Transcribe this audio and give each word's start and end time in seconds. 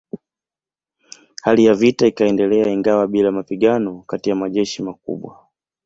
Hali 1.43 1.65
ya 1.65 1.73
vita 1.73 2.07
ikaendelea 2.07 2.69
ingawa 2.69 3.07
bila 3.07 3.31
mapigano 3.31 4.01
kati 4.07 4.29
ya 4.29 4.35
majeshi 4.35 4.83
makubwa. 4.83 5.47